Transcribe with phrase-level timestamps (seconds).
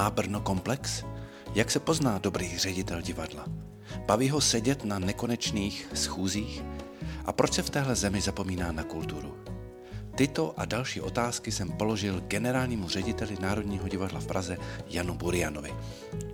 [0.00, 1.04] Má Brno komplex?
[1.54, 3.44] Jak se pozná dobrý ředitel divadla?
[4.06, 6.64] Baví ho sedět na nekonečných schůzích?
[7.24, 9.34] A proč se v téhle zemi zapomíná na kulturu?
[10.14, 14.56] Tyto a další otázky jsem položil generálnímu řediteli Národního divadla v Praze
[14.88, 15.74] Janu Burianovi.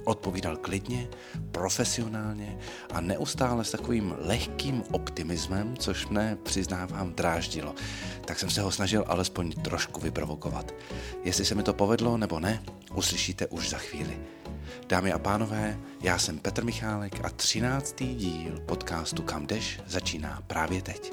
[0.04, 1.08] Odpovídal klidně,
[1.50, 2.58] profesionálně
[2.92, 7.74] a neustále s takovým lehkým optimismem, což mne, přiznávám, dráždilo.
[8.24, 10.74] Tak jsem se ho snažil alespoň trošku vyprovokovat.
[11.24, 12.62] Jestli se mi to povedlo nebo ne,
[12.94, 14.18] uslyšíte už za chvíli.
[14.88, 20.82] Dámy a pánové, já jsem Petr Michálek a třináctý díl podcastu Kam jdeš začíná právě
[20.82, 21.12] teď.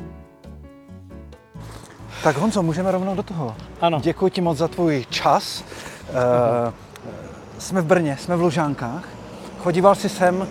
[2.24, 3.56] Tak Honzo, můžeme rovnou do toho.
[3.82, 4.00] Ano.
[4.04, 5.64] Děkuji ti moc za tvůj čas.
[5.64, 6.74] Uh,
[7.58, 9.08] jsme v Brně, jsme v Lužánkách.
[9.60, 10.48] Chodíval jsi sem, uh,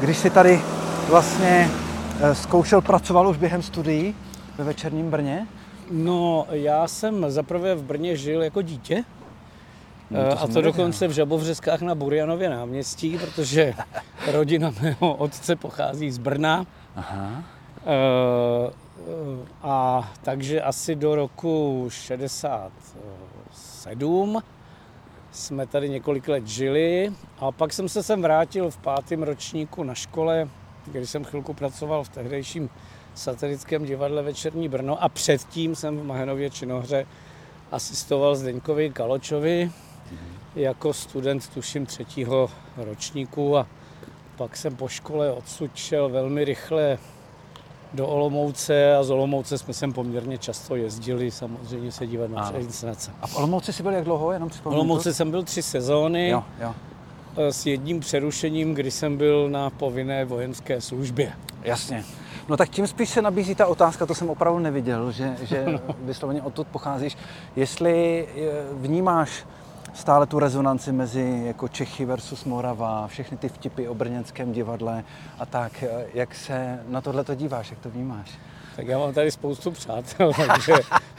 [0.00, 0.62] když jsi tady
[1.08, 4.14] vlastně uh, zkoušel, pracoval už během studií
[4.58, 5.46] ve večerním Brně?
[5.90, 9.04] No, já jsem zaprvé v Brně žil jako dítě.
[10.10, 10.62] No, to a to nevěděl.
[10.62, 13.74] dokonce v Žabovřeskách na Burjanově náměstí, protože
[14.32, 16.66] rodina mého otce pochází z Brna.
[16.96, 17.42] Aha.
[17.88, 18.70] Eh,
[19.62, 24.42] A takže asi do roku 67
[25.32, 29.94] jsme tady několik let žili a pak jsem se sem vrátil v pátém ročníku na
[29.94, 30.48] škole,
[30.86, 32.70] kdy jsem chvilku pracoval v tehdejším
[33.14, 37.06] satirickém divadle Večerní Brno a předtím jsem v Mahenově činohře
[37.72, 39.70] asistoval Zdeňkovi Kaločovi
[40.56, 43.66] jako student tuším třetího ročníku a
[44.36, 46.98] pak jsem po škole odsud šel velmi rychle
[47.94, 53.10] do Olomouce a z Olomouce jsme sem poměrně často jezdili samozřejmě se dívat na inscenace.
[53.22, 54.32] A v Olomouci jsi byl jak dlouho?
[54.32, 54.66] Jenom V?
[54.66, 56.74] Olomouci jsem byl tři sezóny Jo, jo.
[57.36, 61.32] eh, s jedním přerušením, kdy jsem byl na povinné vojenské službě.
[61.62, 62.04] Jasně.
[62.48, 65.64] No tak tím spíš se nabízí ta otázka, to jsem opravdu neviděl, že, že
[66.02, 67.16] vysloveně odtud pocházíš.
[67.56, 68.40] Jestli eh,
[68.72, 69.44] vnímáš
[69.94, 75.04] stále tu rezonanci mezi jako Čechy versus Morava, všechny ty vtipy o brněnském divadle
[75.38, 78.30] a tak, jak se na tohle to díváš, jak to vnímáš?
[78.76, 80.72] Tak já mám tady spoustu přátel, takže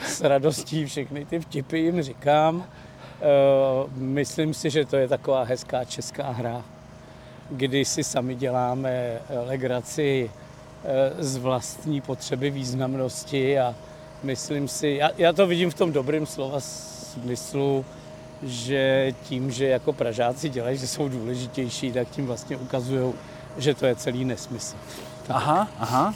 [0.05, 2.65] s radostí všechny ty vtipy jim říkám.
[3.21, 3.25] Eh,
[3.95, 6.63] Myslím si, že to je taková hezká česká hra,
[7.51, 10.31] kdy si sami děláme legraci
[10.83, 13.75] eh, z vlastní potřeby významnosti a
[14.23, 17.85] myslím si, já, já to vidím v tom dobrém slova smyslu,
[18.43, 23.13] že tím, že jako Pražáci dělají, že jsou důležitější, tak tím vlastně ukazují,
[23.57, 24.75] že to je celý nesmysl.
[25.29, 26.13] Aha, aha.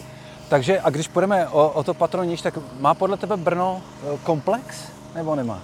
[0.50, 4.18] Takže a když půjdeme o, o to patro níž, tak má podle tebe Brno eh,
[4.24, 5.62] komplex nebo nemá?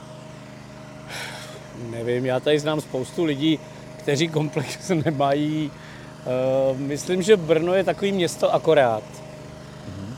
[1.90, 3.60] Nevím, já tady znám spoustu lidí,
[3.98, 5.72] kteří komplex nemají.
[6.22, 9.04] Eh, Myslím, že Brno je takový město akorát.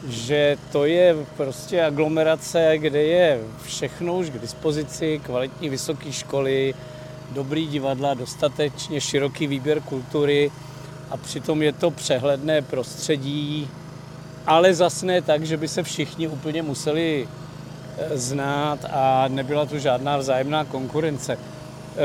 [0.07, 6.73] Že to je prostě aglomerace, kde je všechno už k dispozici, kvalitní vysoké školy,
[7.31, 10.51] dobrý divadla, dostatečně široký výběr kultury
[11.09, 13.69] a přitom je to přehledné prostředí,
[14.47, 17.27] ale zas ne tak, že by se všichni úplně museli
[17.97, 21.37] eh, znát a nebyla tu žádná vzájemná konkurence.
[21.37, 21.97] Eh,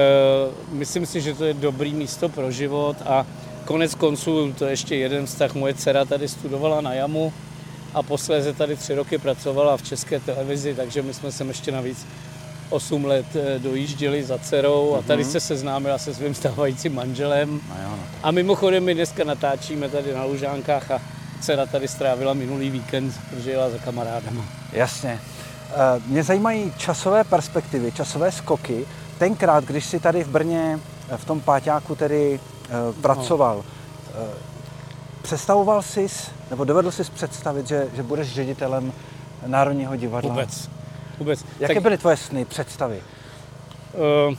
[0.71, 3.27] Myslím si, že to je dobrý místo pro život a
[3.65, 5.55] konec konců to je ještě jeden vztah.
[5.55, 7.33] Moje dcera tady studovala na JAMu
[7.95, 12.07] a posléze tady tři roky pracovala v české televizi, takže my jsme sem ještě navíc
[12.71, 17.61] 8 let eh, dojížděli za dcerou a tady se seznámila se svým stávajícím manželem.
[17.69, 18.03] No jo, no.
[18.23, 21.01] A mimochodem my dneska natáčíme tady na Lužánkách a
[21.41, 24.45] dcera tady strávila minulý víkend, protože jela za kamarádama.
[24.73, 25.21] Jasně.
[25.71, 28.87] Eh, Mě zajímají časové perspektivy, časové skoky.
[29.19, 32.41] Tenkrát, když jsi tady v Brně eh, v tom páťáku tedy
[33.01, 33.65] pracoval,
[34.11, 34.56] eh,
[35.27, 36.07] představoval jsi,
[36.51, 38.93] nebo dovedl jsi představit, že, že budeš ředitelem
[39.47, 40.31] Národního divadla?
[40.31, 40.71] Vůbec.
[41.19, 41.45] Vůbec.
[41.61, 43.01] Jaké Tak, byly tvoje sny, představy?
[43.95, 44.37] eh,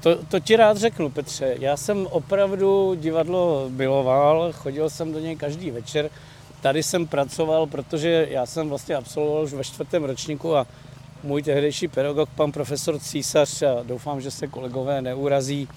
[0.00, 1.56] to, to ti rád řeknu, Petře.
[1.58, 6.10] Já jsem opravdu divadlo miloval, chodil jsem do něj každý večer.
[6.60, 10.66] Tady jsem pracoval, protože já jsem vlastně absolvoval už ve čtvrtém ročníku a
[11.22, 15.68] můj tehdejší pedagog, pan profesor Císař, a doufám, že se kolegové neurazí,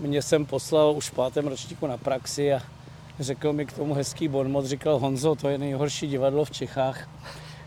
[0.00, 2.62] mě jsem poslal už v pátém ročníku na praxi a
[3.20, 7.08] řekl mi k tomu hezký bonmot, říkal Honzo, to je nejhorší divadlo v Čechách.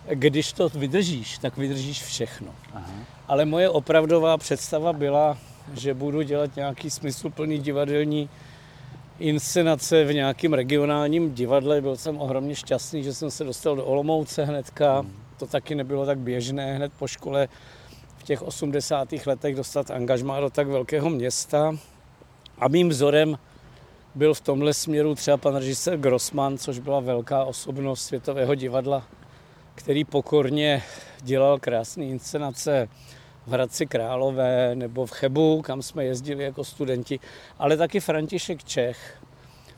[0.09, 2.47] Když to vydržíš, tak vydržíš všechno.
[2.73, 2.91] Aha.
[3.27, 5.37] Ale moje opravdová představa byla,
[5.73, 8.29] že budu dělat nějaký smysluplný divadelní
[9.19, 11.81] inscenace v nějakém regionálním divadle.
[11.81, 15.05] Byl jsem ohromně šťastný, že jsem se dostal do Olomouce hnedka.
[15.39, 17.47] To taky nebylo tak běžné hned po škole
[18.17, 19.09] v těch 80.
[19.25, 21.75] letech dostat angažmá do tak velkého města.
[22.59, 23.37] A mým vzorem
[24.17, 29.07] byl v tomhle směru třeba pan režisér Grossman, což byla velká osobnost světového divadla,
[29.75, 30.83] který pokorně
[31.21, 32.89] dělal krásné inscenace
[33.47, 37.19] v Hradci Králové nebo v Chebu, kam jsme jezdili jako studenti,
[37.59, 39.21] ale taky František Čech.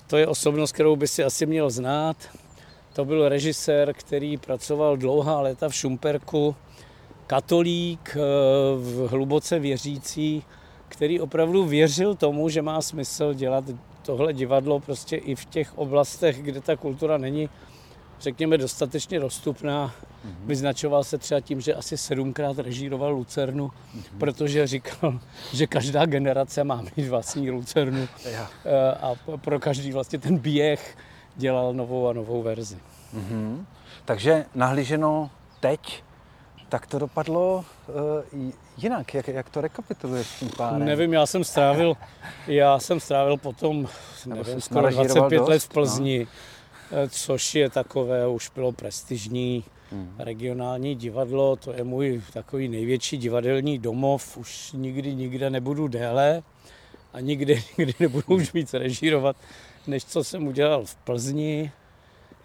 [0.07, 2.17] To je osobnost, kterou by si asi měl znát.
[2.93, 6.55] To byl režisér, který pracoval dlouhá léta v Šumperku,
[7.27, 10.43] katolík, eh, hluboce věřící,
[10.87, 13.63] který opravdu věřil tomu, že má smysl dělat
[14.09, 17.49] tohle divadlo prostě i v těch oblastech, kde ta kultura není,
[18.19, 19.87] řekněme, dostatečně dostupná.
[19.87, 20.45] Mm-hmm.
[20.45, 24.17] Vyznačoval se třeba tím, že asi sedmkrát režíroval Lucernu, mm-hmm.
[24.17, 25.19] protože říkal,
[25.53, 28.51] že každá generace má mít vlastní Lucernu yeah.
[29.01, 30.97] a pro každý vlastně ten běh
[31.35, 32.77] dělal novou a novou verzi.
[33.15, 33.65] Mm-hmm.
[34.05, 35.29] Takže nahlíženo
[35.59, 36.03] teď
[36.69, 37.65] tak to dopadlo
[38.35, 39.13] uh, jinak.
[39.13, 40.85] Jak, jak to rekapituluješ tím pádem?
[40.85, 41.97] Nevím, já jsem strávil,
[42.47, 43.87] já jsem strávil potom,
[44.25, 46.97] nevím, skoro 25 dost, let v Plzni, no.
[47.09, 50.15] Což je takové, už bylo prestižní hmm.
[50.19, 56.43] regionální divadlo, to je můj takový největší divadelní domov, už nikdy, nikde nebudu déle
[57.13, 59.35] a nikdy, nikdy nebudu už víc režírovat,
[59.87, 61.71] než co jsem udělal v Plzni.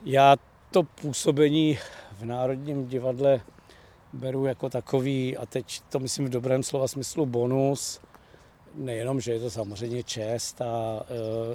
[0.04, 0.36] Já
[0.70, 1.78] to působení
[2.18, 3.40] v Národním divadle
[4.14, 8.00] beru jako takový, a teď to myslím v dobrém slova smyslu, bonus,
[8.74, 11.02] nejenom, že je to samozřejmě čest a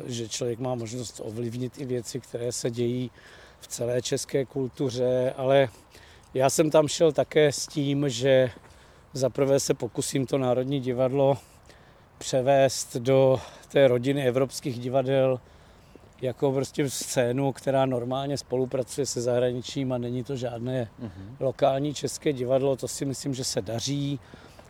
[0.07, 3.11] e, že člověk má možnost ovlivnit i věci, které se dějí
[3.59, 5.69] v celé české kultuře, ale
[6.33, 8.51] já jsem tam šel také s tím, že
[9.13, 11.37] zaprvé se pokusím to Národní divadlo
[12.17, 13.41] převést do
[13.71, 15.39] té rodiny evropských divadel,
[16.21, 21.35] jako prostě scénu, která normálně spolupracuje se zahraničím a není to žádné uh-huh.
[21.39, 24.19] lokální české divadlo, to si myslím, že se daří.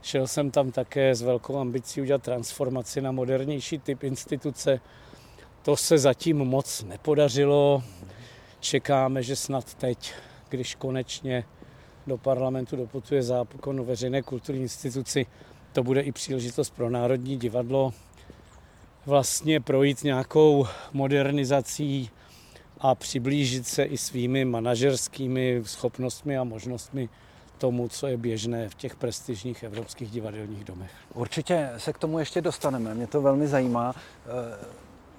[0.01, 4.79] Šel jsem tam také s velkou ambicí udělat transformaci na modernější typ instituce.
[5.61, 7.83] To se zatím moc nepodařilo.
[8.59, 10.13] Čekáme, že snad teď,
[10.49, 11.43] když konečně
[12.07, 15.25] do parlamentu doputuje zákon o veřejné kulturní instituci,
[15.73, 17.93] to bude i příležitost pro Národní divadlo
[19.09, 22.09] vlastně projít nějakou modernizací
[22.79, 27.09] a přiblížit se i svými manažerskými schopnostmi a možnostmi
[27.57, 30.91] tomu, co je běžné v těch prestižních evropských divadelních domech.
[31.13, 33.95] Určitě se k tomu ještě dostaneme, mě to velmi zajímá.
[33.95, 34.65] Eh,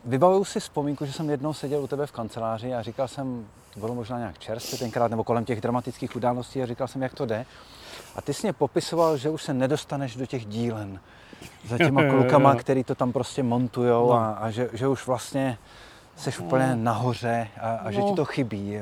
[0.04, 3.46] vybavuju si vzpomínku, že jsem jednou seděl u tebe v kanceláři a říkal jsem,
[3.76, 7.26] bylo možná nějak čerstvě tenkrát, nebo kolem těch dramatických událostí a říkal jsem, jak to
[7.26, 7.46] jde.
[8.16, 11.00] A ty jsi mě popisoval, že už se nedostaneš do těch dílen
[11.64, 14.12] za těma klukama, který to tam prostě montujou no.
[14.12, 15.58] a, a že, že už vlastně
[16.16, 16.46] jsi no.
[16.46, 17.92] úplně nahoře a, a no.
[17.92, 18.16] že ti no.
[18.16, 18.78] to chybí.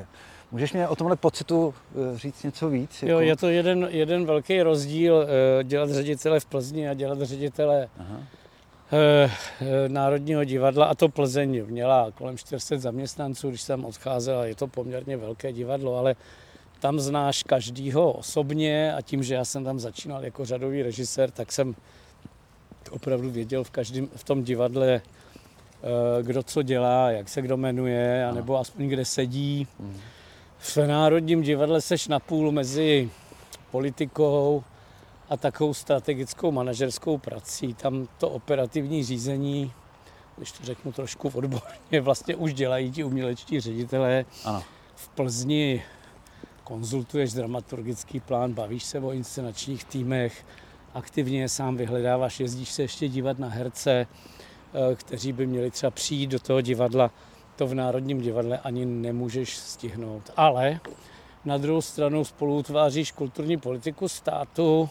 [0.53, 1.75] Můžeš mě o tomhle pocitu
[2.15, 3.03] eh, říct něco víc?
[3.03, 3.13] Jako...
[3.13, 7.89] Jo, je to jeden, jeden velký rozdíl eh, dělat ředitele v Plzni a dělat ředitele
[7.99, 8.21] Aha.
[8.93, 9.31] Eh,
[9.89, 15.17] Národního divadla a to Plzeň měla kolem 400 zaměstnanců, když jsem odcházel, je to poměrně
[15.17, 16.17] velké divadlo, ale
[16.81, 21.53] tam znáš každýho osobně a tím, že já jsem tam začínal jako řadový režisér, tak
[21.53, 21.75] jsem
[22.91, 28.29] opravdu věděl v každém v tom divadle, eh, kdo co dělá, jak se kdo jmenuje,
[28.35, 29.67] nebo aspoň kde sedí.
[29.79, 30.01] Mhm.
[30.59, 33.11] V Národním divadle seš napůl mezi
[33.71, 34.65] politikou
[35.29, 37.75] a takovou strategickou manažerskou prací.
[37.75, 39.73] Tam to operativní řízení,
[40.37, 44.25] když to řeknu trošku odborně, vlastně už dělají ti umělečtí ředitelé.
[44.45, 44.63] Ano.
[44.95, 45.83] V Plzni
[46.65, 50.45] konzultuješ dramaturgický plán, bavíš se o inscenačních týmech,
[50.95, 54.07] aktivně sám vyhledáváš, jezdíš se ještě dívat na herce,
[54.91, 57.11] eh, kteří by měli třeba přijít do toho divadla.
[57.57, 60.31] To v Národním divadle ani nemůžeš stihnout.
[60.37, 60.81] Ale
[61.45, 64.89] na druhou stranu spolu utváříš kulturní politiku státu,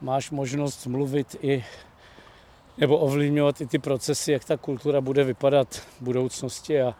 [0.00, 1.64] máš možnost mluvit i
[2.78, 6.94] nebo ovlivňovat i ty procesy, jak ta kultura bude vypadat v budoucnosti a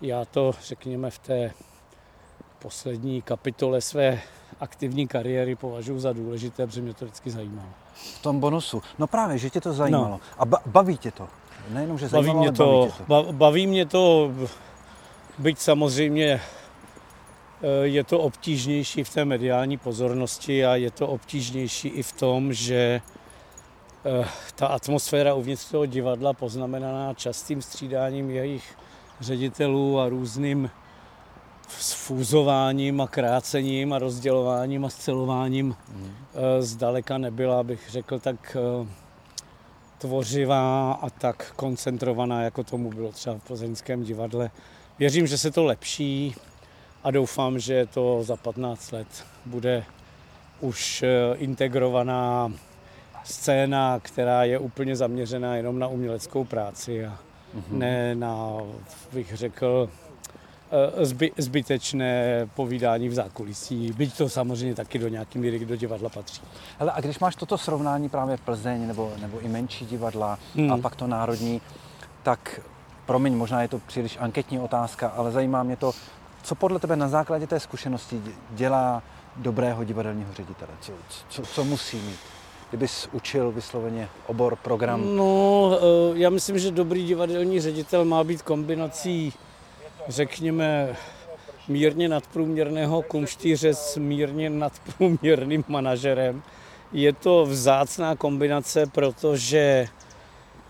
[0.00, 1.52] já to, řekněme, v té
[2.58, 4.20] poslední kapitole své
[4.60, 7.68] aktivní kariéry považuji za důležité, protože mě to vždycky zajímalo.
[7.94, 8.82] V tom bonusu.
[8.98, 10.08] No právě, že tě to zajímalo.
[10.08, 10.20] No.
[10.38, 11.28] A ba- baví tě to?
[11.68, 13.32] Nejenom, že zajímalo, baví mě to, baví, tě to.
[13.32, 14.32] baví mě to,
[15.38, 16.40] byť samozřejmě
[17.62, 22.52] eh, je to obtížnější v té mediální pozornosti a je to obtížnější i v tom,
[22.52, 23.00] že
[24.04, 28.76] eh, ta atmosféra uvnitř toho divadla poznamenaná častým střídáním jejich
[29.20, 30.70] ředitelů a různým
[31.78, 36.12] s fúzováním a krácením a rozdělováním a scelováním mm.
[36.60, 38.88] zdaleka nebyla, bych řekl, tak eh,
[39.98, 44.50] tvořivá a tak koncentrovaná, jako tomu bylo třeba v plzeňském divadle.
[44.98, 46.34] Věřím, že se to lepší
[47.04, 49.84] a doufám, že to za 15 let bude
[50.60, 52.52] už eh, integrovaná
[53.24, 57.18] scéna, která je úplně zaměřená jenom na uměleckou práci a
[57.56, 57.78] mm-hmm.
[57.78, 58.56] ne na,
[59.12, 59.90] bych řekl,
[61.02, 66.42] zby, zbytečné povídání v zákulisí, byť to samozřejmě taky do nějaký míry do divadla patří.
[66.78, 70.72] Hele, a když máš toto srovnání právě Plzeň nebo, nebo i menší divadla Hmm.
[70.72, 71.60] a pak to národní,
[72.22, 72.60] tak
[73.06, 75.92] promiň, možná je to příliš anketní otázka, ale zajímá mě to,
[76.42, 79.02] co podle tebe na základě té zkušenosti dě- dělá
[79.36, 80.70] dobrého divadelního ředitele?
[80.80, 80.92] Co,
[81.28, 82.18] co, co musí mít?
[82.70, 88.42] Kdybys učil vysloveně obor, program, No, eh, já myslím, že dobrý divadelní ředitel má být
[88.42, 89.32] kombinací,
[90.08, 90.96] řekněme,
[91.68, 96.42] mírně nadprůměrného kumštýře s mírně nadprůměrným manažerem.
[96.92, 99.88] Je to vzácná kombinace, protože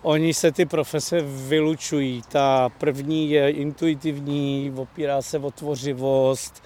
[0.02, 2.22] oni se ty profese vylučují.
[2.28, 6.62] Ta první je intuitivní, opírá se o tvořivost,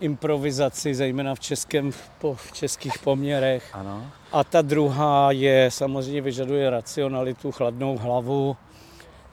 [0.00, 3.70] improvizaci, zejména v, českém, po- v českých poměrech.
[3.72, 8.56] ano, A ta druhá je samozřejmě vyžaduje racionalitu, chladnou hlavu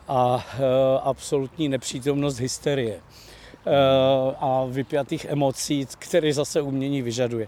[0.07, 0.63] a e,
[1.03, 3.01] absolutní nepřítomnost hysterie e,
[4.39, 7.47] a vypjatých emocí, které zase umění vyžaduje.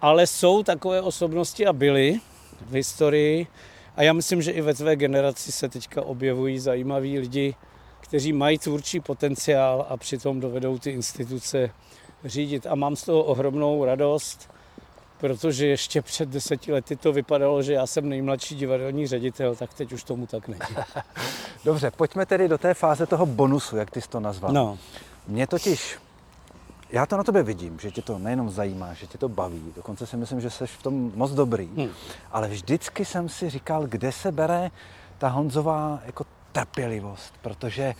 [0.00, 2.20] Ale jsou takové osobnosti a byly
[2.66, 3.46] v historii
[3.96, 7.54] a já myslím, že i ve tvé generaci se teďka objevují zajímaví lidi,
[8.00, 11.70] kteří mají tvůrčí potenciál a přitom dovedou ty instituce
[12.24, 12.66] řídit.
[12.66, 14.50] A mám z toho ohromnou radost,
[15.22, 19.92] protože ještě před deseti lety to vypadalo, že já jsem nejmladší divadelní ředitel, tak teď
[19.92, 20.60] už tomu tak není.
[21.64, 24.52] Dobře, pojďme tedy do té fáze toho bonusu, jak ty jsi to nazval.
[24.52, 24.78] No,
[25.28, 25.98] Mě totiž,
[26.90, 30.06] já to na tebe vidím, že tě to nejenom zajímá, že tě to baví, dokonce
[30.06, 31.88] si myslím, že jsi v tom moc dobrý, Hmm.
[32.32, 34.70] ale vždycky jsem si říkal, kde se bere
[35.18, 37.94] ta Honzová jako trpělivost, protože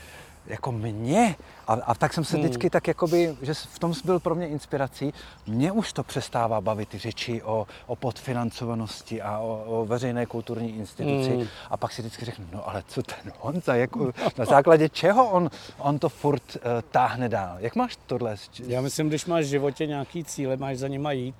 [0.46, 2.44] jako mě, a, a tak jsem se Hmm.
[2.44, 5.14] vždycky tak jakoby, že v tom byl pro mě inspirací,
[5.46, 10.76] mě už to přestává bavit ty řeči o, o podfinancovanosti a o, o veřejné kulturní
[10.76, 11.46] instituci Hmm.
[11.70, 15.50] a pak si vždycky řeknu, no ale co ten Honza, jako, na základě čeho on,
[15.78, 17.56] on to furt uh, táhne dál.
[17.58, 18.36] Jak máš tohle?
[18.66, 21.34] já myslím, když máš v životě nějaký cíle, máš za nima jít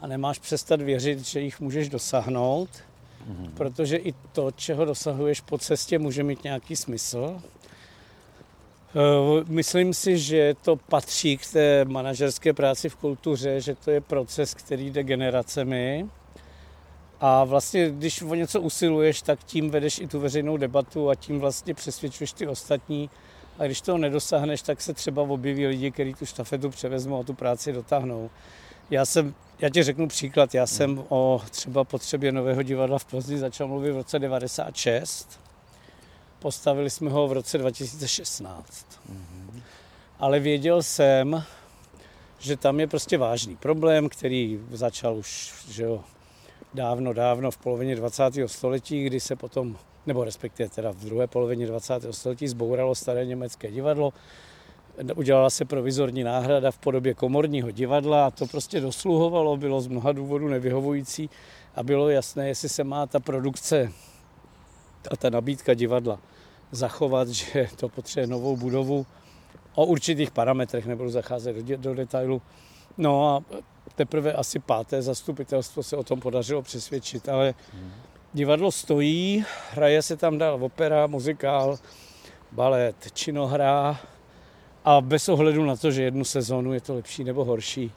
[0.00, 2.68] a nemáš přestat věřit, že jich můžeš dosáhnout,
[3.54, 7.42] protože i to, čeho dosahuješ po cestě, může mít nějaký smysl.
[8.96, 14.00] Eh, Myslím si, že to patří k té manažerské práci v kultuře, že to je
[14.00, 16.06] proces, který jde generacemi.
[17.20, 21.40] A vlastně, když o něco usiluješ, tak tím vedeš i tu veřejnou debatu a tím
[21.40, 23.10] vlastně přesvědčuješ ty ostatní.
[23.58, 27.34] A když toho nedosáhneš, tak se třeba objeví lidi, kteří tu štafetu převezmou a tu
[27.34, 28.30] práci dotáhnou.
[28.90, 33.38] Já jsem, já ti řeknu příklad, já jsem o třeba potřebě nového divadla v Plzni
[33.38, 35.43] začal mluvit v roce 96.
[36.44, 39.00] Postavili jsme ho v roce 2016.
[40.18, 41.44] Ale věděl jsem,
[42.38, 46.04] že tam je prostě vážný problém, který začal už že jo,
[46.74, 48.24] dávno, dávno v polovině 20.
[48.46, 51.94] století, kdy se potom, nebo respektive teda v druhé polovině 20.
[52.10, 54.12] století zbouralo staré německé divadlo.
[55.16, 60.12] Udělala se provizorní náhrada v podobě komorního divadla a to prostě dosluhovalo, bylo z mnoha
[60.12, 61.30] důvodů nevyhovující
[61.74, 63.92] a bylo jasné, jestli se má ta produkce
[65.10, 66.18] a ta nabídka divadla
[66.74, 69.06] zachovat, že to potřebuje novou budovu
[69.74, 72.42] o určitých parametrech, nebudu zacházet do, do detailu.
[72.98, 73.58] No a
[73.94, 77.54] teprve asi páté zastupitelstvo se o tom podařilo přesvědčit, ale
[78.32, 81.78] divadlo stojí, hraje se tam dál opera, muzikál,
[82.52, 84.00] balet, činohra
[84.84, 87.92] a bez ohledu na to, že jednu sezónu je to lepší nebo horší,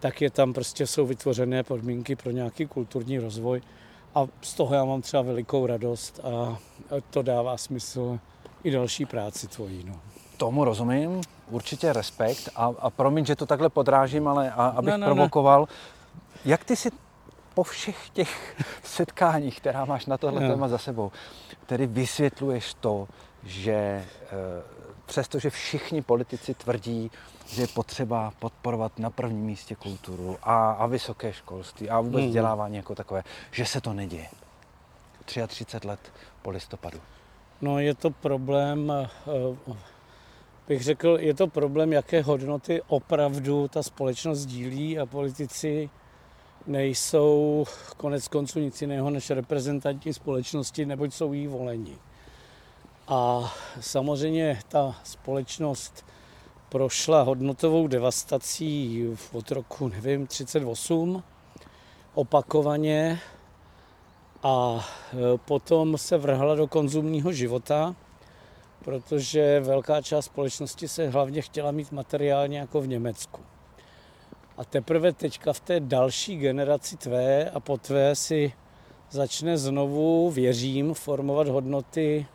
[0.00, 3.62] tak je tam prostě jsou vytvořené podmínky pro nějaký kulturní rozvoj
[4.14, 6.58] a z toho já mám třeba velikou radost a
[7.10, 8.18] to dává smysl
[8.64, 9.84] i další práci tvojí.
[9.88, 10.00] No.
[10.36, 14.98] Tomu rozumím, určitě respekt a, a promiň, že to takhle podrážím, ale a, abych Ne,
[14.98, 15.06] ne, ne.
[15.06, 15.68] provokoval.
[16.44, 16.90] Jak ty si
[17.54, 20.48] po všech těch setkáních, která máš na tohle Jo.
[20.50, 21.12] téma za sebou,
[21.66, 23.08] tedy vysvětluješ to,
[23.42, 24.04] že e,
[25.06, 27.10] přestože všichni politici tvrdí,
[27.46, 32.26] že je potřeba podporovat na prvním místě kulturu a, a vysoké školství a vůbec Mhm.
[32.26, 34.26] vzdělávání jako takové, že se to neděje.
[35.24, 36.00] 33 let
[36.46, 37.00] po listopadu.
[37.60, 39.08] No je to problém, eh,
[40.68, 45.90] bych řekl, je to problém, jaké hodnoty opravdu ta společnost dílí a politici
[46.66, 47.64] nejsou
[47.96, 51.98] konec konců nic jiného než reprezentanti společnosti, neboť jsou jí voleni.
[53.08, 56.06] A samozřejmě ta společnost
[56.68, 61.22] prošla hodnotovou devastací od roku, nevím, 38
[62.14, 63.20] opakovaně
[64.46, 67.94] a e, potom se vrhla do konzumního života,
[68.84, 73.40] protože velká část společnosti se hlavně chtěla mít materiálně jako v Německu.
[74.56, 78.52] A teprve teďka v té další generaci tvé a po tvé si
[79.10, 82.26] začne znovu, věřím, formovat hodnoty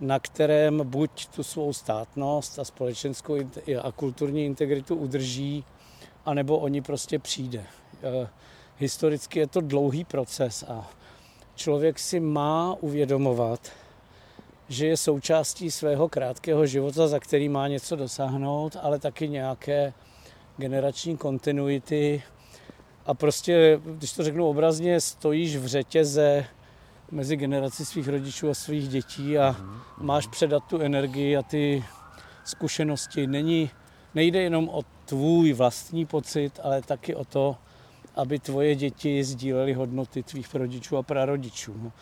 [0.00, 3.36] na kterém buď tu svou státnost a společenskou
[3.82, 5.64] a kulturní integritu udrží,
[6.24, 7.64] anebo oni prostě přijde.
[8.02, 8.28] Eh,
[8.76, 10.90] historicky je to dlouhý proces a
[11.54, 13.72] člověk si má uvědomovat,
[14.68, 19.92] že je součástí svého krátkého života, za který má něco dosáhnout, ale taky nějaké
[20.56, 22.22] generační kontinuity.
[23.06, 26.46] A prostě, když to řeknu obrazně, stojíš v řetěze
[27.10, 29.80] mezi generaci svých rodičů a svých dětí a mhm.
[29.98, 31.84] máš předat tu energii a ty
[32.44, 33.26] zkušenosti.
[33.26, 33.70] Není,
[34.14, 37.56] nejde jenom o tvůj vlastní pocit, ale taky o to,
[38.14, 41.74] aby tvoje děti sdílely hodnoty tvých rodičů a prarodičů.
[41.82, 41.92] No.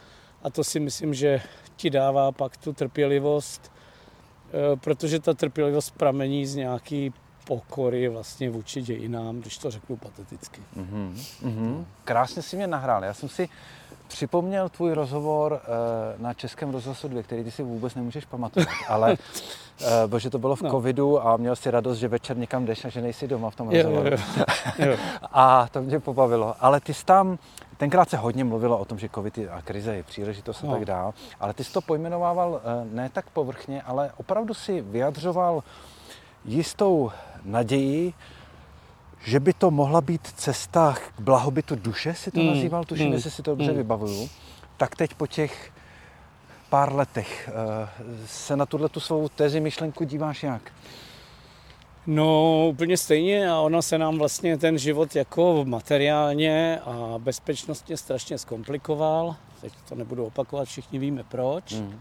[0.43, 1.43] A to si myslím, že
[1.77, 7.13] ti dává pak tu trpělivost, eh, protože ta trpělivost pramení z nějaký
[7.45, 10.61] pokory vlastně vůči dějinám, když to řeknu pateticky.
[10.77, 11.13] Mm-hmm.
[11.43, 11.85] Mm-hmm.
[12.05, 13.05] Krásně si mě nahrál.
[13.05, 13.49] Já jsem si
[14.13, 19.13] připomněl tvůj rozhovor uh, na Českém rozhlasu 2, který ty si vůbec nemůžeš pamatovat, ale
[19.13, 20.71] uh, bože, to bylo v no.
[20.71, 23.71] covidu a měl si radost, že večer někam jdeš a že nejsi doma v tom
[23.71, 24.11] rozhovoru.
[24.11, 24.19] Jo,
[24.79, 24.97] jo, jo.
[25.33, 26.55] a to mě pobavilo.
[26.61, 27.39] Ale ty jsi tam,
[27.77, 30.73] tenkrát se hodně mluvilo o tom, že covid a krize je příležitost a no.
[30.73, 35.63] tak dál, ale ty jsi to pojmenovával uh, ne tak povrchně, ale opravdu si vyjadřoval
[36.45, 37.11] jistou
[37.45, 38.13] naději,
[39.25, 42.47] že by to mohla být cesta k blahobytu duše, si to mm.
[42.47, 43.13] nazýval, tuším, mm.
[43.13, 43.77] jestli si to dobře mm.
[43.77, 44.29] vybavuju,
[44.77, 45.73] tak teď po těch
[46.71, 47.89] pár letech eh,
[48.27, 50.73] se na tuhle tu svou tezi myšlenku díváš jak?
[52.07, 58.39] No úplně stejně a ono se nám vlastně ten život jako materiálně a bezpečnostně strašně
[58.39, 59.37] zkomplikoval.
[59.61, 61.73] Teď to nebudu opakovat, všichni víme proč.
[61.73, 62.01] Mm.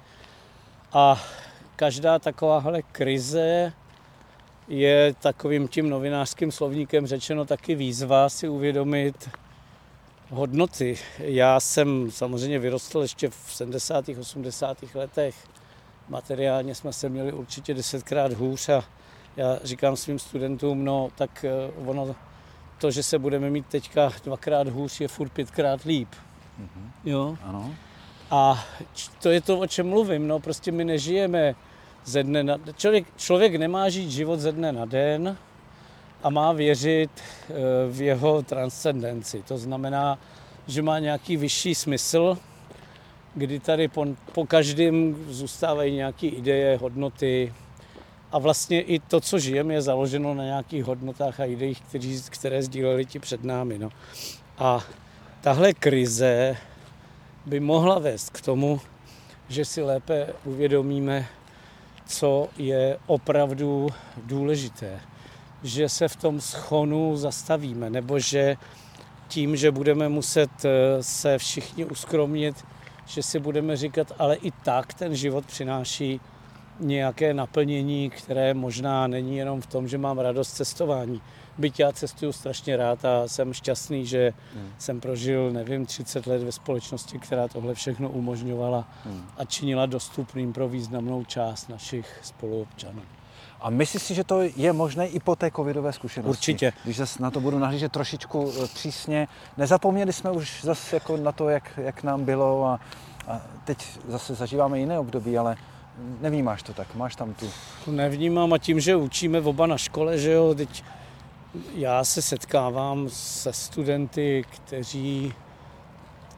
[0.93, 1.21] A
[1.75, 3.73] každá takováhle krize
[4.71, 9.29] je takovým tím novinářským slovníkem řečeno taky výzva si uvědomit
[10.29, 10.97] hodnoty.
[11.19, 14.09] Já jsem samozřejmě vyrostl ještě v 70.
[14.19, 14.77] 80.
[14.95, 15.35] letech.
[16.09, 18.83] Materiálně jsme se měli určitě desetkrát hůř a
[19.37, 22.15] já říkám svým studentům, no tak eh, ono,
[22.77, 26.09] to, že se budeme mít teďka dvakrát hůř, je furt pětkrát líp.
[26.61, 26.91] Mm-hmm.
[27.03, 27.37] Jo?
[27.43, 27.75] Ano.
[28.31, 28.65] A
[29.22, 30.27] to je to, o čem mluvím.
[30.27, 31.55] No, prostě my nežijeme
[32.05, 35.37] ze dne na, člověk, člověk nemá žít život ze dne na den
[36.24, 37.53] a má věřit eh,
[37.90, 39.44] v jeho transcendenci.
[39.48, 40.20] To znamená,
[40.68, 42.37] že má nějaký vyšší smysl,
[43.35, 47.53] kdy tady po, po každém zůstávají nějaké ideje, hodnoty
[48.31, 52.64] a vlastně i to, co žijeme, je založeno na nějakých hodnotách a ideích, který, které
[52.64, 53.77] sdíleli ti před námi.
[53.77, 53.90] No.
[54.57, 54.83] A
[55.42, 56.57] tahle krize
[57.46, 58.81] by mohla vést k tomu,
[59.50, 61.27] že si lépe uvědomíme,
[62.11, 63.87] co je opravdu
[64.24, 65.00] důležité.
[65.63, 68.57] Že se v tom schonu zastavíme, nebo že
[69.27, 72.65] tím, že budeme muset eh, se všichni uskromnit,
[73.05, 76.21] že si budeme říkat, ale i tak ten život přináší
[76.79, 81.21] nějaké naplnění, které možná není jenom v tom, že mám radost cestování.
[81.61, 84.69] Byť já cestuju strašně rád a jsem šťastný, že hmm.
[84.77, 89.25] jsem prožil, nevím, 30 let ve společnosti, která tohle všechno umožňovala hmm.
[89.37, 93.01] a činila dostupným pro významnou část našich spoluobčanů.
[93.61, 96.29] A myslíš si, že to je možné i po té covidové zkušenosti?
[96.29, 96.74] Určitě.
[96.83, 99.27] Když zase na to budu nahlížet trošičku eh, přísně.
[99.57, 102.79] Nezapomněli jsme už zase jako na to, jak, jak nám bylo a,
[103.27, 105.57] a teď zase zažíváme jiné období, ale
[106.21, 107.50] nevnímáš to tak, máš tam tu...
[107.87, 110.83] Nevnímám a tím, že učíme oba na škole, že jo, teď
[111.75, 115.33] já se setkávám se studenty, kteří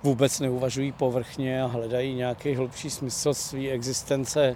[0.03, 4.55] vůbec neuvažují povrchně a hledají nějaký hlubší smysl své existence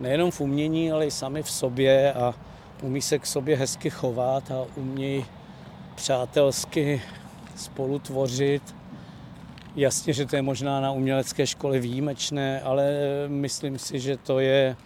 [0.00, 2.34] nejenom v umění, ale i sami v sobě a
[2.82, 5.24] umí se k sobě hezky chovat a umí
[5.94, 7.02] přátelsky
[7.56, 8.76] spolu tvořit.
[9.76, 12.92] Jasně, že to je možná na umělecké škole výjimečné, ale
[13.28, 14.76] myslím si, že to je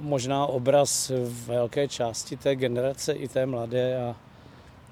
[0.00, 1.12] možná obraz
[1.46, 4.16] velké části té generace i té mladé a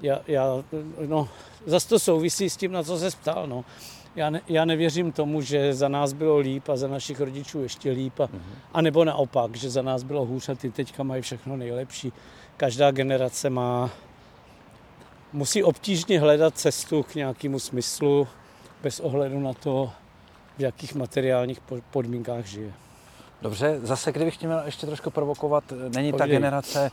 [0.01, 0.63] já, já
[1.07, 1.29] no,
[1.65, 3.65] zase to souvisí s tím, na co se ptal, no.
[4.15, 7.91] Já, ne, já nevěřím tomu, že za nás bylo líp a za našich rodičů ještě
[7.91, 8.41] líp, a, mm-hmm.
[8.73, 12.13] a nebo naopak, že za nás bylo hůř a ty teďka mají všechno nejlepší.
[12.57, 13.89] Každá generace má,
[15.33, 18.27] musí obtížně hledat cestu k nějakému smyslu
[18.83, 19.91] bez ohledu na to,
[20.57, 22.73] v jakých materiálních podmínkách žije.
[23.43, 26.17] Dobře, zase kdybych chtěl ještě trošku provokovat, není Pojděj.
[26.17, 26.91] ta generace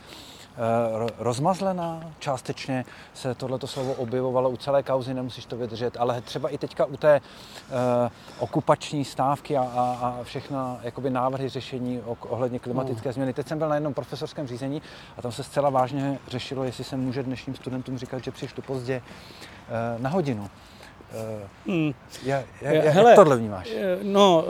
[0.57, 2.13] Eh, rozmazlená.
[2.19, 6.85] Částečně se tohleto slovo objevovalo u celé kauzy, nemusíš to vydržet, ale třeba i teďka
[6.85, 8.09] u té uh,
[8.39, 13.13] okupační stávky a, a, a všechna jakoby návrhy řešení ohledně klimatické no.
[13.13, 13.33] změny.
[13.33, 14.81] Teď jsem byl na jednom profesorském řízení
[15.17, 19.01] a tam se zcela vážně řešilo, jestli se může dnešním studentům říkat, že přišli pozdě
[19.01, 20.49] uh, na hodinu.
[21.67, 21.93] Hmm.
[22.23, 23.69] Jak, jak, Hele, jak tohle vnímáš?
[24.01, 24.45] No,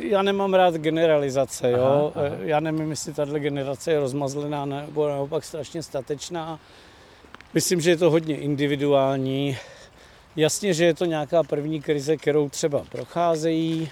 [0.00, 2.12] já nemám rád generalizace, jo.
[2.14, 2.36] Aha, aha.
[2.40, 6.58] Já nevím, jestli tahle generace je rozmazlená nebo naopak strašně statečná.
[7.54, 9.56] Myslím, že je to hodně individuální.
[10.36, 13.90] Jasně, že je to nějaká první krize, kterou třeba procházejí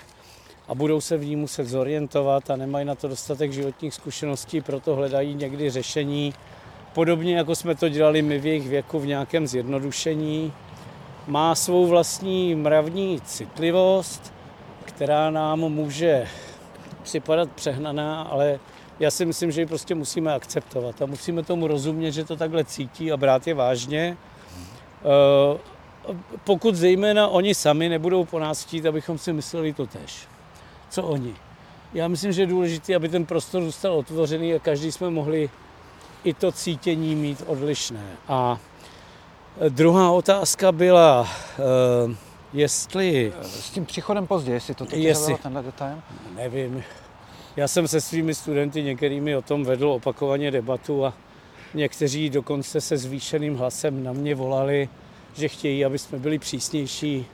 [0.69, 4.95] a budou se v ní muset zorientovat a nemají na to dostatek životních zkušeností, proto
[4.95, 6.35] hledají někdy řešení,
[6.95, 10.53] podobně jako jsme to dělali my v jejich věku v nějakém zjednodušení.
[11.29, 14.33] Má svou vlastní mravní citlivost,
[14.85, 16.29] která nám může
[17.03, 18.61] připadat přehnaná, ale
[19.01, 22.65] já si myslím, že ji prostě musíme akceptovat a musíme tomu rozumět, že to takhle
[22.65, 24.17] cítí a brát je vážně.
[25.01, 25.59] Eh,
[26.45, 30.29] pokud zejména oni sami nebudou po nás chtít, abychom si mysleli to tež.
[30.91, 31.35] Co oni?
[31.95, 35.51] Já myslím, že je důležité, aby ten prostor zůstal otevřený a každý jsme mohli
[36.25, 38.07] i to cítění mít odlišné.
[38.29, 38.59] A
[39.69, 42.17] druhá otázka byla, eh,
[42.53, 43.33] jestli...
[43.43, 45.97] S tím příchodem pozdě, jestli to teď jestli, tenhle detail?
[46.37, 46.85] Nevím.
[47.57, 51.15] Já jsem se svými studenty některými o tom vedl opakovaně debatu a
[51.75, 54.89] někteří dokonce se zvýšeným hlasem na mě volali,
[55.35, 57.27] že chtějí, aby jsme byli přísnější,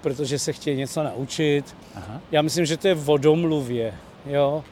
[0.00, 1.76] protože se chtějí něco naučit.
[1.94, 2.20] Aha.
[2.32, 3.94] Já myslím, že to je vodomluvě.
[4.26, 4.64] Jo?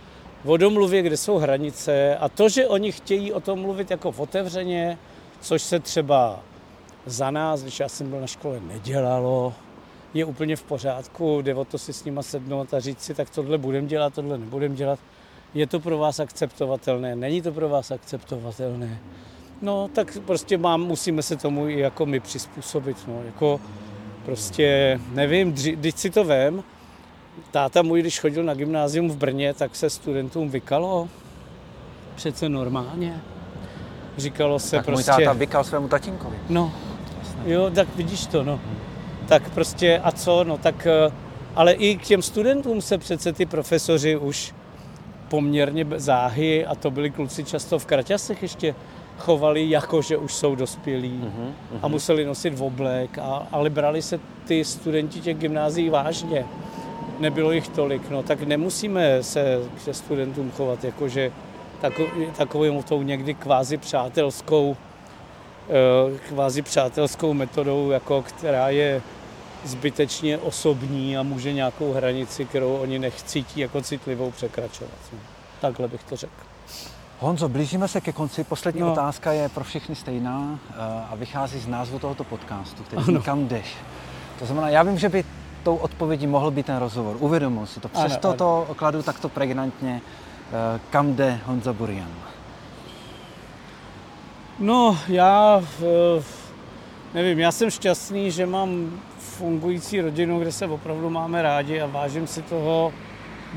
[0.44, 4.98] Vodomluvě, kde jsou hranice a to, že oni chtějí o tom mluvit jako otevřeně,
[5.40, 6.40] což se třeba
[7.06, 9.54] za nás, když já jsem byl na škole, nedělalo,
[10.14, 13.30] je úplně v pořádku, jde o to si s nima sednout a říct si, tak
[13.30, 14.98] tohle budem dělat, tohle nebudem dělat.
[15.54, 18.98] Je to pro vás akceptovatelné, není to pro vás akceptovatelné.
[19.62, 23.60] No, tak prostě mám, musíme se tomu i jako my přizpůsobit, no, jako
[24.24, 26.62] prostě, nevím, když si to vem,
[27.50, 31.08] táta můj, když chodil na gymnázium v Brně, tak se studentům vykalo,
[32.14, 33.20] přece normálně.
[34.16, 35.12] Říkalo se tak prostě...
[35.12, 36.36] můj táta vykal svému tatínkovi.
[36.48, 36.72] No,
[37.44, 38.60] jo, tak vidíš to, no.
[39.28, 41.12] Tak prostě a co, no tak, eh,
[41.54, 44.54] ale i k těm studentům se přece ty profesoři už
[45.28, 48.74] poměrně záhy, a to byli kluci často v kraťasech ještě,
[49.18, 51.78] chovali jako, že už jsou dospělí uh-huh, uh-huh.
[51.82, 56.44] a museli nosit oblek, a, ale brali se ty studenti těch gymnázií vážně.
[57.18, 61.32] Nebylo jich tolik, no tak nemusíme se k studentům chovat jako, že
[62.36, 64.76] takovou tou někdy kvázi přátelskou
[66.28, 69.02] kvázi přátelskou metodou, jako která je
[69.64, 74.92] zbytečně osobní a může nějakou hranici, kterou oni nechcítí jako citlivou překračovat.
[75.12, 75.18] No,
[75.60, 76.32] takhle bych to řekl.
[77.20, 78.44] Honzo, blížíme se ke konci.
[78.44, 78.92] Poslední no.
[78.92, 80.74] otázka je pro všechny stejná eh,
[81.10, 83.22] a vychází z názvu tohoto podcastu, který ano.
[83.22, 83.76] kam jdeš.
[84.38, 85.24] To znamená, já vím, že by
[85.62, 87.16] tou odpovědí mohl být ten rozhovor.
[87.20, 87.88] Uvědomil si to.
[87.88, 90.00] Přesto ano, to kladu takto pregnantně.
[90.46, 92.10] Eh, kam jde Honza Burian?
[94.58, 96.22] No, já eh,
[97.14, 102.26] nevím, já jsem šťastný, že mám fungující rodinu, kde se opravdu máme rádi a vážím
[102.26, 102.92] si toho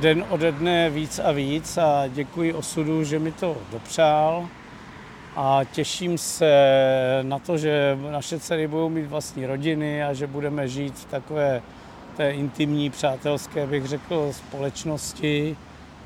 [0.01, 4.49] den ode dne víc a víc a děkuji osudu, že mi to dopřál
[5.35, 6.53] a těším se
[7.21, 11.61] na to, že naše dcery budou mít vlastní rodiny a že budeme žít v takové
[12.17, 15.57] té intimní, přátelské, bych řekl, společnosti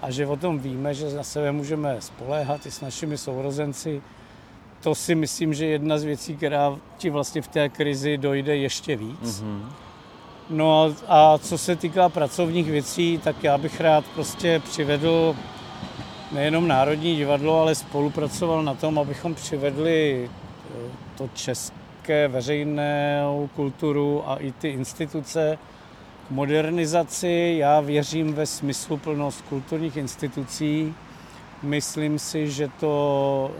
[0.01, 4.01] a že o tom víme, že na sebe můžeme spoléhat i s našimi sourozenci.
[4.84, 8.58] To si myslím, že je jedna z věcí, která ti vlastně v té krizi dojde
[8.58, 9.41] ještě víc.
[9.41, 9.62] Mm-hmm.
[10.50, 15.36] No a co se týká pracovních věcí, tak já bych rád prostě přivedl
[16.32, 24.36] nejenom Národní divadlo, ale spolupracoval na tom, abychom přivedli eh, to české veřejnou kulturu a
[24.36, 25.58] i ty instituce
[26.28, 27.56] k modernizaci.
[27.58, 30.93] Já věřím ve smysluplnost kulturních institucí.
[31.63, 33.52] Myslím si, že to,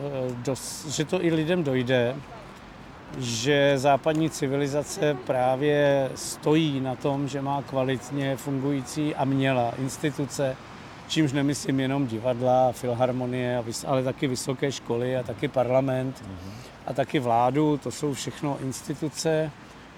[0.48, 0.56] eh,
[0.90, 2.16] že to i lidem dojde
[3.18, 10.56] že západní civilizace právě stojí na tom, že má kvalitně fungující a měla instituce,
[11.08, 16.24] čímž nemyslím jenom divadla, filharmonie, ale taky vysoké školy a taky parlament
[16.88, 17.78] a taky vládu.
[17.78, 19.52] To jsou všechno instituce,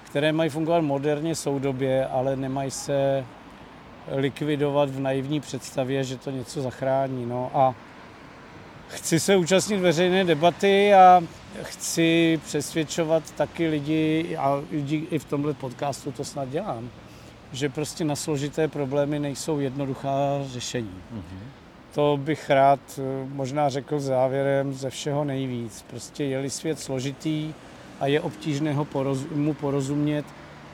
[0.04, 3.26] které mají fungovat moderně, soudobě, ale nemají se
[4.08, 7.26] likvidovat v naivní představě, že to něco zachrání.
[7.26, 7.76] No a
[8.88, 11.24] chci se účastnit veřejné debaty a
[11.62, 16.89] chci přesvědčovat taky lidi, a lidi i v tomhle podcastu to snad dělám,
[17.52, 21.02] že prostě na složité problémy nejsou jednoduchá řešení.
[21.13, 21.48] Mm-hmm.
[21.95, 25.86] To bych rád eh, možná řekl závěrem ze všeho nejvíc.
[25.89, 27.54] Prostě je-li svět složitý
[28.00, 30.26] a je obtížné ho poroz, mu porozumět,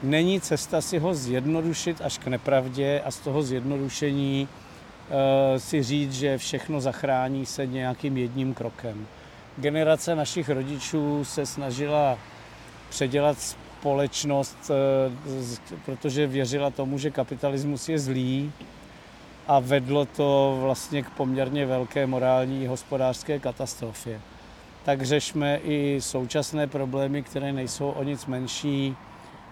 [0.04, 4.48] není cesta si ho zjednodušit až k nepravdě a z toho zjednodušení
[5.58, 9.08] si říct, že všechno zachrání se nějakým jedním krokem
[9.58, 12.18] generace našich rodičů se snažila
[12.90, 18.52] předělat společnost, eh, protože věřila tomu, že kapitalismus je zlý
[19.48, 24.22] a vedlo to vlastně k poměrně velké morální hospodářské katastrofě.
[24.84, 28.96] Tak řešme i současné problémy, které nejsou o nic menší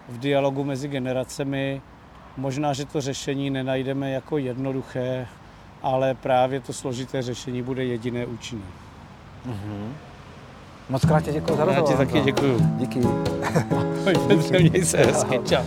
[0.08, 1.82] v dialogu mezi generacemi.
[2.36, 5.26] Možná, že to řešení nenajdeme jako jednoduché,
[5.82, 8.66] ale právě to složité řešení bude jediné účinné.
[9.46, 9.92] Mm-hmm.
[10.88, 11.90] Moc krát tě děkuji za rozhovor.
[11.90, 12.60] Já ti taky děkuji.
[12.60, 13.00] Díky.
[14.28, 15.64] Petře, měj se hezky, čau.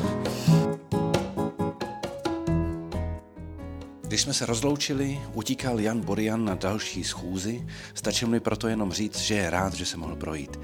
[4.13, 9.19] Když jsme se rozloučili, utíkal Jan Borian na další schůzi, stačil mi proto jenom říct,
[9.19, 10.59] že je rád, že se mohl projít.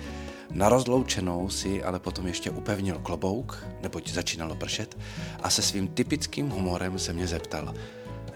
[0.51, 4.97] Na rozloučenou si ale potom ještě upevnil klobouk, neboť začínalo pršet,
[5.43, 7.73] a se svým typickým humorem se mě zeptal,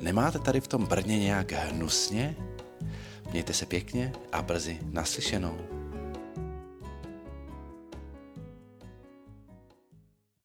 [0.03, 2.35] nemáte tady v tom Brně nějak hnusně?
[3.31, 5.72] Mějte se pěkně a brzy naslyšenou.